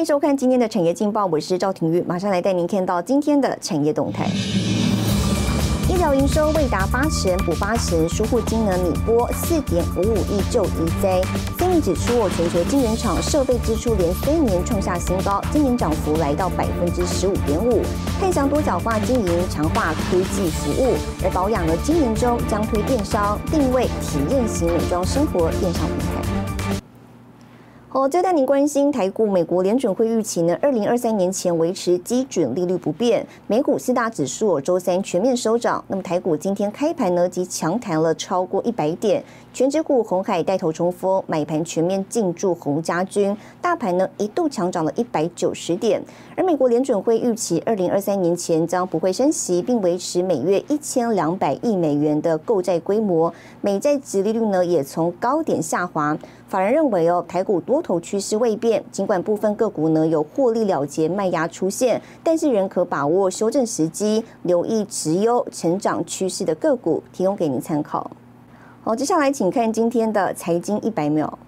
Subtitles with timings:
[0.00, 4.26] 欢迎收看今天的产业劲报，我是赵廷玉，马上来带您看到今天的产业动态。
[5.90, 11.20] 医疗营收未达八成，补八成，疏忽金额拟拨四点五五亿就移灾。
[11.58, 17.82] 三明指出，全球晶圆厂设备支出连三年创下新高，今年涨幅来到百分之十五点五。
[18.18, 26.09] 看向多角化经营，强化科技服务，而保养的今年中将推电商定位体验型美妆生活电商平台。
[27.92, 33.26] 好，就带您关心台股，美国联准会预期呢，二零二三年前维持基准利率不变。
[33.48, 39.24] 美股四大指数周三全面收涨，那么台股今天开盘呢，即强弹了超过一百点。
[39.52, 46.00] 全指股红海带头冲锋，买盘全面进驻红家军，大盘呢一度强涨了一百九十点。
[46.36, 56.16] 而美国联准会预期二零二三年前将不会升息，并维持每月一千两百亿美元的购债规模，美债殖利率呢也从高点下滑。
[56.50, 68.10] 法人认为哦，台股多头趋势未变，尽管部分个股呢有获利了结卖压出现，但是仍可把握修正时机，留意持优成长趋势的个股，提供给您参考。
[68.82, 71.38] 好，接下来请看今天的财经一百秒。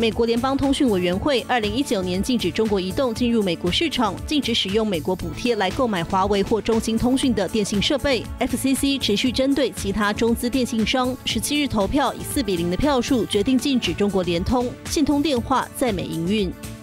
[0.00, 8.24] 美国联邦通讯委员会二零一九年禁止中国移动进入美国市场，禁止使用美国补贴来购买华为或中兴通讯的电信设备。
[8.38, 16.77] FCC 持续针对其他中资电信商，十七日投票以四比零的票数决定禁止中国联通、信通电话在美营运。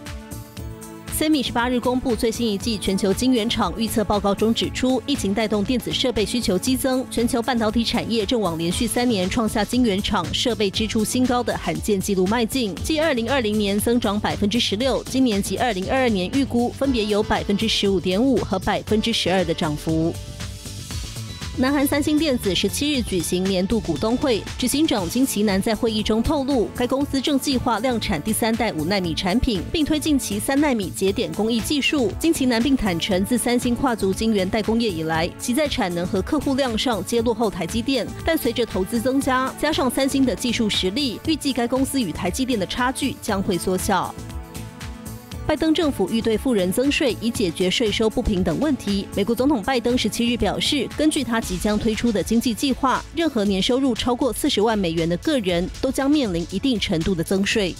[1.17, 12.75] Semi 十八日公布最新一季全球晶圆厂预测报告中指出，疫情带动电子设备需求激增，全球半导体产业正往连续三年创下晶圆厂设备支出新高的罕见纪录迈进。
[12.83, 20.13] 继二零二零年增长百分之十六，今年及二零二二年预估分别有百分之十五点五和百分之十二的涨幅。
[21.57, 32.11] 南韩三星电子十七日举行年度股东会，执行长金奇南在会议中透露，该公司正计划量产第三代五纳米产品，并推进其三纳米节点工艺技术。
[32.19, 38.05] 金奇南并坦诚，自三星跨足晶圆代工业以来，其在产能和客户量上皆落后台积电。
[38.25, 44.13] 但随着投资增加，加上三星的技术实力，预计该公司与台积电的差距将会缩小。
[45.47, 49.07] 拜登政府欲对富人增税，以解决税收不平等问题。
[49.16, 57.75] 美国总统拜登十七日表示，根据他即将推出的经济计划，任何年收入超过四十万美元的个人都将面临一定程度的增税。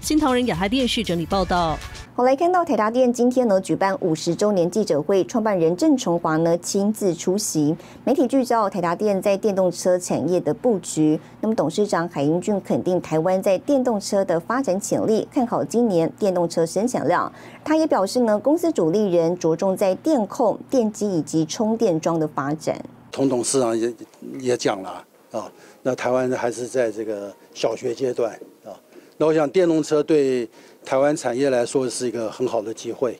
[0.00, 1.78] 新唐人亚太电视整理报道。
[2.20, 7.74] 我来看到台达电今天呢举办五十周年记者会，创办人郑崇华呢亲自出席。
[8.04, 11.18] 媒体聚焦台达电在电动车产业的布局。
[11.40, 17.32] 那么董事长海英俊肯定台湾在电动车的发展潜力，看好今年电动车生产量。
[17.64, 22.78] 他也表示呢，公司主力人着重在电控、电机以及充电桩的发展。
[23.12, 23.94] 从董事长也
[24.38, 25.50] 也讲了啊，
[25.82, 28.30] 那台湾还是在这个小学阶段
[28.62, 28.76] 啊。
[29.16, 30.46] 那我想电动车对。
[30.84, 33.18] 台湾产业来说是一个很好的机会。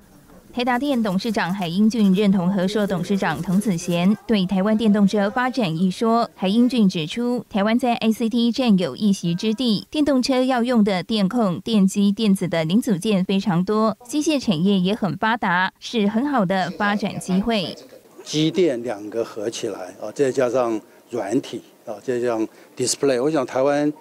[0.53, 6.28] 台达电董事长海英俊认同和硕董事长滕子贤对台湾电动车发展一说。
[6.34, 17.77] 海英俊指出，台湾在 ICT 占有一席之地，电动车要用的电控、电机、电子的零组件非常多，机械产业也很发达，是很好的发展机会。
[18.25, 23.92] 机电两个合起来啊，再加上软体啊，再加上 display，我想台湾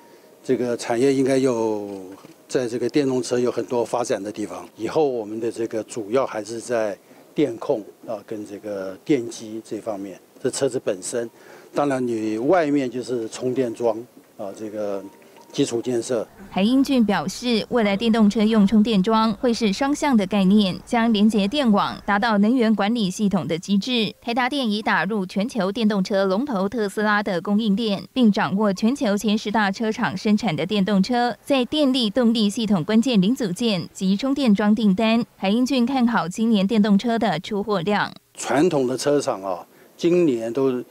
[0.43, 1.87] 这个产业应该有。
[2.49, 6.97] 在这个电动车有很多发展的地方，以后我们的这个主要还是在
[7.33, 10.19] 电控啊，跟这个电机这方面。
[10.41, 11.29] 这车子本身，
[11.73, 13.97] 当然你外面就是充电桩
[14.37, 15.01] 啊，这个。
[15.51, 16.27] 基础建设。
[16.51, 24.13] 海英俊表示，未来电动车用充电桩会是双向的概念，将连接电网，达到能源管理系统的机制。
[24.19, 35.23] 台达电已打入全球电动车龙头特斯拉的供应链，并掌握全球前十大车厂生产的电动车在电力动力系统关键零组件及充电桩订单。
[35.35, 38.11] 海英俊看好今年电动车的出货量。
[38.33, 40.83] 传统的车厂啊，今年都。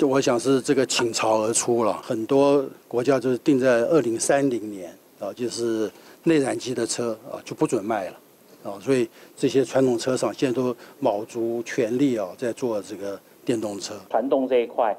[0.00, 5.90] 就我想是这个倾巢而出了，很多国家就是定在二零三零年啊，就是
[6.24, 8.18] 内燃机的车啊就不准卖了
[8.64, 9.06] 啊，所以
[9.36, 13.94] 这些传统车厂现在都卯足全力啊在做这个电动车。
[14.08, 14.96] 传动这一块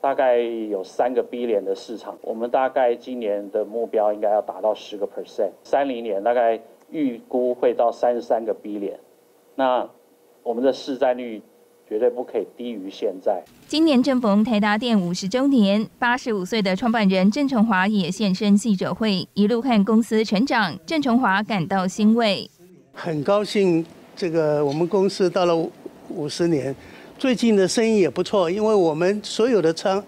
[0.00, 6.60] 大概有三个 B 年的市场，我们大概今年的目标应该要达到十个 percent，三零年大概
[6.92, 9.00] 预估会到三十三个 B 年，
[9.56, 9.90] 那
[10.44, 11.42] 我们的市占率。
[11.88, 13.42] 绝对不可以低于现在。
[13.68, 22.50] 今年正逢台达电五十周年，八十五岁的创办人郑崇华也现身记者会，一路看公司成长，郑崇华感到欣慰。
[22.92, 23.84] 很高兴，
[24.16, 25.56] 这个我们公司到了
[26.08, 26.74] 五十年，
[27.18, 30.02] 最近的生意也不错，因为我们所有的仓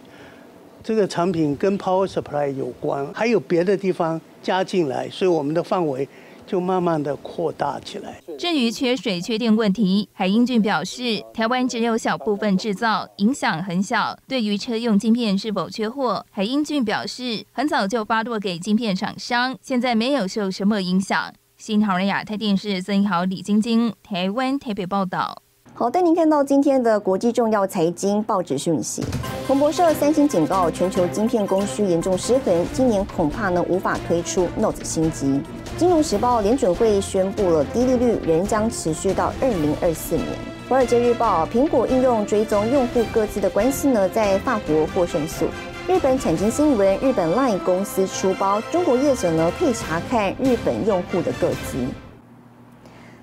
[0.83, 6.09] 这个产品跟 power supply 有关，还有别的地方加进来，所以我们的范围。
[6.47, 8.21] 就慢慢的扩大起来。
[8.39, 14.17] 至于缺水缺电问题，海英俊表示，台湾只有小部分制造，影响很小。
[14.29, 21.33] 对于车用晶片是否缺货，海英俊表示，很早就发落给晶片厂商，现在没有受什么影响。
[21.57, 25.43] 新唐人亚太电视曾一豪、李晶晶，台湾台北报道。
[25.73, 29.03] 好，带您看到今天的国际重要财经报纸讯息。
[29.47, 35.41] 彭博社、三星警告，全球晶片供需严重失衡，今年恐怕呢无法推出 Note 新机。
[35.79, 40.27] 金融时报联准会宣布了低利率仍将持续到二零二四年。
[40.71, 45.45] 华尔街日报苹果应用追踪用户各自的关系呢，在法国获胜诉。
[45.87, 51.77] 日本产经新闻，日本 LINE 公司出包，中国业者呢可以查看日本用户的个资。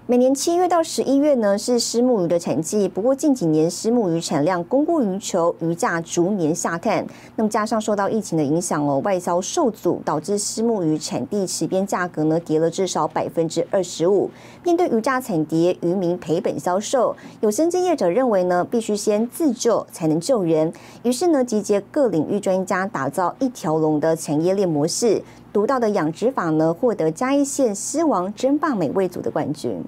[0.06, 7.08] 每年七月到十一月呢是虱目鱼的产季，不过近几年虱目鱼产量供过于求，鱼价逐年下探。
[7.38, 14.30] 那么加上受到疫情的影响哦，外销受阻，导致虱目鱼产地池边价格呢跌了至少百分之二十五。
[14.66, 20.74] 面对鱼价惨跌，渔民赔本销售，有生计业者认为呢，必须先自救才能救人，
[21.04, 25.24] 于是呢集结各领域专家，打造一条龙的产业链模式。
[25.54, 29.86] 独到的养殖法呢，获得嘉义县狮王争霸美味组的冠军。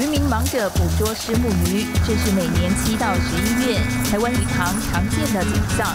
[0.00, 3.78] 渔民忙着捕捉虱目鱼，这是每年七到十一月
[4.10, 5.86] 台湾鱼塘常见的景象。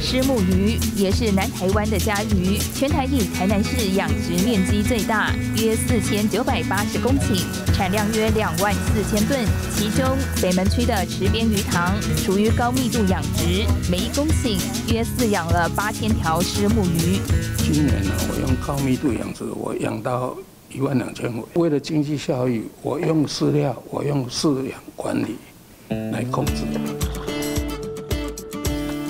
[0.00, 7.44] 虱目鱼也是南台湾的家鱼，全台以台南市养殖面积最大，约四千九百八十公顷，
[7.74, 9.38] 产量约两万四千吨。
[9.76, 14.58] 其中北门区的池边鱼塘属于高密度养殖，每一公顷
[14.90, 17.20] 约饲养了八千条虱目鱼。
[17.58, 20.34] 今年呢，我用高密度养殖，我养到
[20.72, 21.44] 一万两千尾。
[21.54, 25.36] 为了经济效益，我用饲料，我用饲养管理
[26.10, 26.54] 来控制。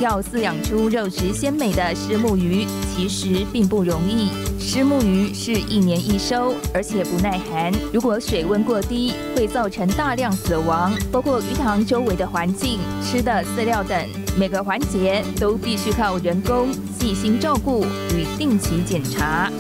[0.01, 2.65] 要饲养出肉质鲜美的虱目鱼，
[2.97, 4.31] 其实并不容易。
[4.59, 7.71] 虱目鱼是一年一收，而且不耐寒。
[7.93, 10.91] 如果水温过低，会造成大量死亡。
[11.13, 14.09] 包括鱼塘周围的环境、吃的饲料等，
[14.39, 19.53] 每个环节都必须靠人工细心照顾与定期检查。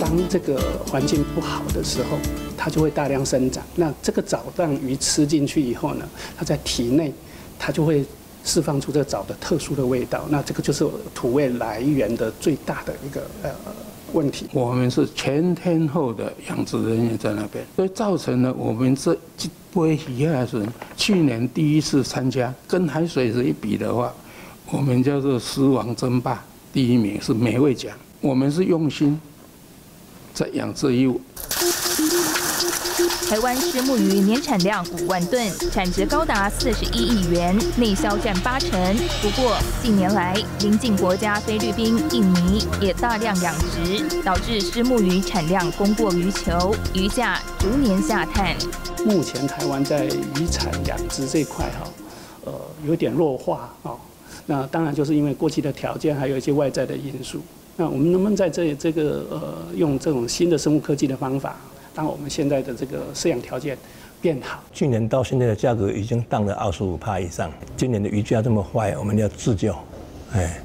[0.00, 2.18] 当这个环境不好的时候，
[2.56, 3.62] 它就会大量生长。
[3.76, 6.04] 那这个藻让鱼吃进去以后呢，
[6.36, 7.14] 它在体内，
[7.60, 8.04] 它就会。
[8.48, 13.50] 释放出这藻的特殊的味道，那这个就是土味来源的最大的一个呃
[14.14, 14.46] 问题。
[14.52, 20.66] 我们是全天候的养殖人员在那边，所以造成了我们这这波鱼啊是
[20.96, 24.10] 去年第一次参加，跟海水是一比的话，
[24.72, 26.42] 我们叫做狮王争霸，
[26.72, 27.92] 第一名是美味奖。
[28.22, 29.20] 我们是用心
[30.32, 31.06] 在养这一。
[33.28, 38.70] 台湾虱目鱼年产量五万吨，产值高达四十一亿元，内销占八成。
[39.22, 48.56] 不过近年来，邻近国家菲律宾、印尼也大量养殖，导致虱目鱼产量供过于求，鱼价逐年下探。
[49.04, 51.88] 目前台湾在鱼产养殖这块哈，
[52.44, 52.52] 呃，
[52.86, 53.92] 有点弱化啊。
[54.46, 57.40] 那当然就是因为过去的条件，还有一些外在的因素。
[57.76, 61.54] 那我们能不能在这这个呃，用这种新的生物科技的方法？
[61.98, 63.76] 当我们现在的这个饲养条件
[64.20, 67.50] 变好，去年到现在的价格已经降了二十五帕以上。
[67.76, 69.74] 今年的鱼价这么坏，我们要自救，
[70.32, 70.62] 哎。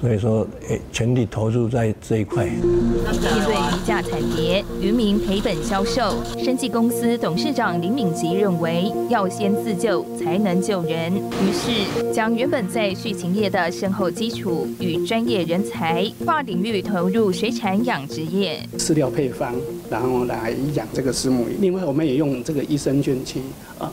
[0.00, 2.44] 所以说，诶，全力投入在这一块。
[2.44, 2.62] 面
[3.44, 11.12] 对鱼价惨跌，渔民赔本销售，生技公司董事长林敏吉认为，要先自救才能救人。
[11.16, 18.60] 于是，将原本在畜禽业的深厚基础与专业人才，跨领域投入水产养殖业。
[18.78, 19.52] 饲料配方，
[19.90, 21.56] 然后来养这个石母鱼。
[21.58, 23.40] 另外，我们也用这个益生菌去
[23.78, 23.92] 啊，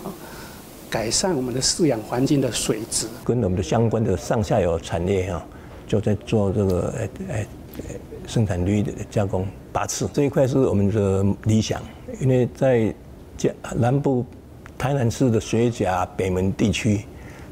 [0.88, 3.08] 改善我们的饲养环境的水质。
[3.24, 5.44] 跟我们的相关的上下游产业哈。
[5.88, 7.48] 就在做这个诶诶
[8.28, 11.82] 生产率的加工拔刺这一块是我们的理想，
[12.20, 12.94] 因为在
[13.38, 14.26] 加南部
[14.78, 17.02] 台南市的水甲北门地区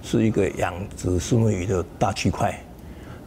[0.02, 2.60] 是一个养殖石目鱼的大区块，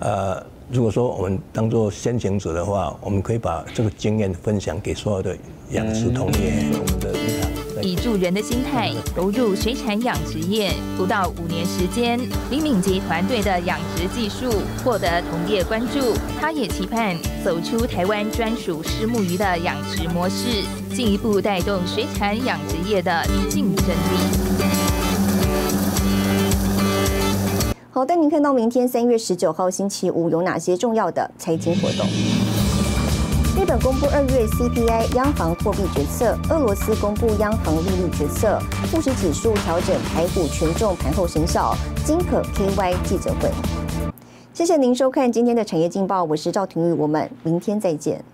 [0.01, 5.37] 呃，如果说我们当做先行者的话，我们可以把这个经验分享给所有的
[5.71, 7.46] 养殖同业，我们的。
[7.83, 12.19] 以助人的心态投入水产养殖业，不到五年时间，
[12.51, 16.15] 李敏杰团队的养殖技术获得同业关注。
[16.41, 20.65] 他也期盼走出台湾专属虱目鱼的养殖模式，
[20.95, 24.67] 进一步带动水产养殖业的竞争力。
[27.91, 32.07] 好，带您看到明天三月十九号星期五有哪些重要的财经活动。
[33.81, 38.59] 公布二月 CPI，央行货币决策，俄罗斯公布央行利率决策，
[38.91, 43.51] 富时指数调整，台股权重盘后生效，金可 KY 记者会。
[44.53, 48.25] 谢谢您收看今天的产业劲报，我是赵廷玉，我们明天再见。